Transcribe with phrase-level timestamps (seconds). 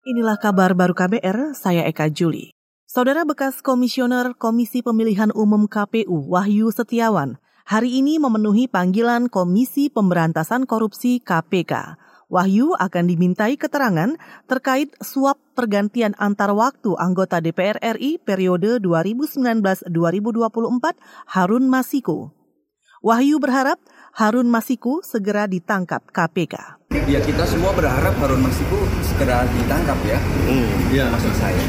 [0.00, 2.56] Inilah kabar baru KBR, saya Eka Juli.
[2.88, 7.36] Saudara bekas Komisioner Komisi Pemilihan Umum KPU Wahyu Setiawan
[7.68, 12.00] hari ini memenuhi panggilan Komisi Pemberantasan Korupsi KPK.
[12.32, 14.16] Wahyu akan dimintai keterangan
[14.48, 19.84] terkait suap pergantian antar waktu anggota DPR RI periode 2019-2024
[21.28, 22.32] Harun Masiku.
[23.04, 23.76] Wahyu berharap
[24.10, 26.82] Harun Masiku segera ditangkap KPK.
[27.06, 28.74] Ya kita semua berharap Harun Masiku
[29.06, 30.18] segera ditangkap ya.
[30.50, 31.62] Hmm, ya maksud saya.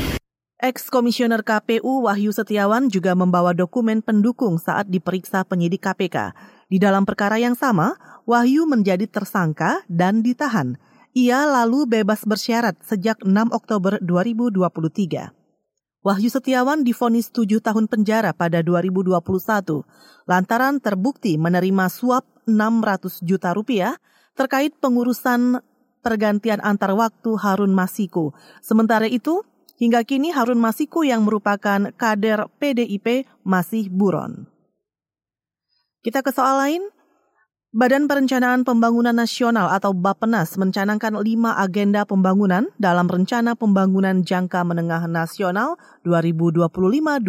[0.56, 6.32] Ex-Komisioner KPU Wahyu Setiawan juga membawa dokumen pendukung saat diperiksa penyidik KPK.
[6.72, 10.80] Di dalam perkara yang sama, Wahyu menjadi tersangka dan ditahan.
[11.12, 15.35] Ia lalu bebas bersyarat sejak 6 Oktober 2023.
[16.06, 19.10] Wahyu Setiawan difonis 7 tahun penjara pada 2021
[20.30, 23.98] lantaran terbukti menerima suap 600 juta rupiah
[24.38, 25.58] terkait pengurusan
[26.06, 28.30] pergantian antar waktu Harun Masiku.
[28.62, 29.42] Sementara itu,
[29.82, 34.46] hingga kini Harun Masiku yang merupakan kader PDIP masih buron.
[36.06, 36.86] Kita ke soal lain,
[37.74, 45.10] Badan Perencanaan Pembangunan Nasional atau Bappenas mencanangkan lima agenda pembangunan dalam Rencana Pembangunan Jangka Menengah
[45.10, 45.74] Nasional
[46.06, 47.26] 2025-2029.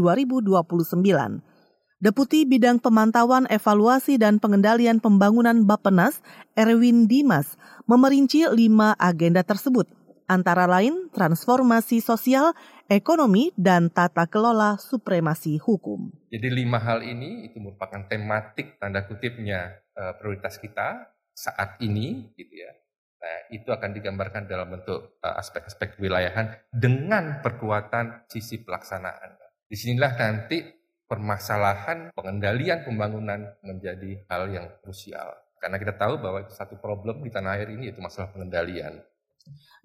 [1.98, 6.22] Deputi Bidang Pemantauan Evaluasi dan Pengendalian Pembangunan Bappenas,
[6.54, 7.58] Erwin Dimas,
[7.90, 9.90] memerinci lima agenda tersebut,
[10.28, 12.52] antara lain transformasi sosial,
[12.92, 16.12] ekonomi, dan tata kelola supremasi hukum.
[16.30, 22.54] Jadi lima hal ini itu merupakan tematik tanda kutipnya uh, prioritas kita saat ini gitu
[22.54, 22.72] ya.
[23.18, 29.40] Nah, itu akan digambarkan dalam bentuk uh, aspek-aspek wilayahan dengan perkuatan sisi pelaksanaan.
[29.68, 30.62] Di sinilah nanti
[31.08, 35.34] permasalahan pengendalian pembangunan menjadi hal yang krusial.
[35.58, 39.02] Karena kita tahu bahwa satu problem di tanah air ini yaitu masalah pengendalian.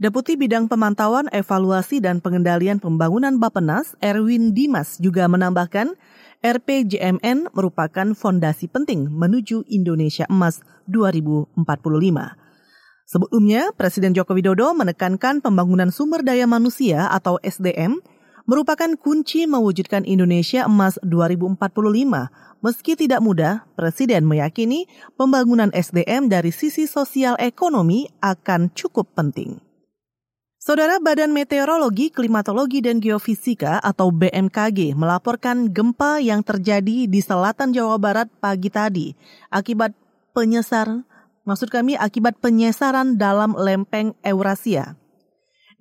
[0.02, 5.94] Deputi Bidang Pemantauan, Evaluasi, dan Pengendalian Pembangunan Bapenas, Erwin Dimas, juga menambahkan
[6.42, 10.58] RPJMN merupakan fondasi penting menuju Indonesia Emas
[10.90, 11.54] 2045.
[13.06, 18.02] Sebelumnya, Presiden Joko Widodo menekankan pembangunan sumber daya manusia atau SDM
[18.46, 21.58] merupakan kunci mewujudkan Indonesia Emas 2045.
[22.62, 24.86] Meski tidak mudah, Presiden meyakini
[25.18, 29.58] pembangunan SDM dari sisi sosial ekonomi akan cukup penting.
[30.62, 37.98] Saudara Badan Meteorologi, Klimatologi, dan Geofisika atau BMKG melaporkan gempa yang terjadi di selatan Jawa
[37.98, 39.10] Barat pagi tadi
[39.50, 39.90] akibat
[40.30, 41.02] penyesar,
[41.42, 45.01] maksud kami akibat penyesaran dalam lempeng Eurasia.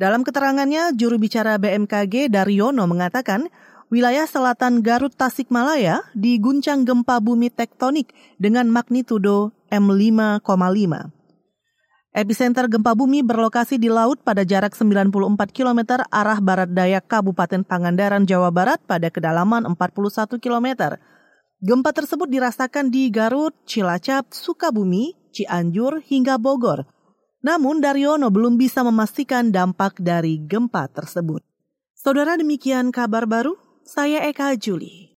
[0.02, 3.54] Dalam keterangannya, juru bicara BMKG Daryono mengatakan
[3.94, 8.10] wilayah selatan Garut Tasikmalaya diguncang gempa bumi tektonik
[8.42, 10.42] dengan magnitudo M5,5.
[12.18, 15.14] Epicenter gempa bumi berlokasi di laut pada jarak 94
[15.54, 20.98] km arah barat daya Kabupaten Pangandaran, Jawa Barat pada kedalaman 41 km.
[21.62, 26.90] Gempa tersebut dirasakan di Garut, Cilacap, Sukabumi, Cianjur, hingga Bogor.
[27.42, 31.42] Namun Daryono belum bisa memastikan dampak dari gempa tersebut.
[31.98, 35.10] Saudara demikian kabar baru, saya Eka Juli.